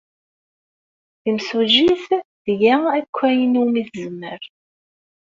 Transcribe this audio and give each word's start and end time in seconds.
Timsujjit 1.21 2.03
tga 2.43 2.75
akk 2.97 3.17
ayen 3.29 3.53
umi 3.63 3.81
tezmer. 3.91 4.41